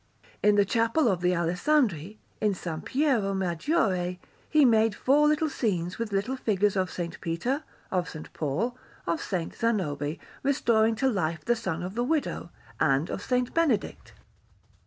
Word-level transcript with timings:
In 0.41 0.55
the 0.55 0.65
Chapel 0.65 1.07
of 1.07 1.21
the 1.21 1.35
Alessandri, 1.35 2.17
in 2.41 2.53
S. 2.53 2.67
Piero 2.85 3.35
Maggiore, 3.35 4.19
he 4.49 4.65
made 4.65 4.95
four 4.95 5.27
little 5.27 5.47
scenes 5.47 5.99
with 5.99 6.11
little 6.11 6.35
figures 6.35 6.75
of 6.75 6.89
S. 6.99 7.09
Peter, 7.21 7.61
of 7.91 8.07
S. 8.07 8.23
Paul, 8.33 8.75
of 9.05 9.19
S. 9.19 9.57
Zanobi 9.59 10.19
restoring 10.41 10.95
to 10.95 11.07
life 11.07 11.45
the 11.45 11.55
son 11.55 11.83
of 11.83 11.93
the 11.93 12.03
widow, 12.03 12.49
and 12.79 13.11
of 13.11 13.31
S. 13.31 13.51
Benedict. 13.51 14.13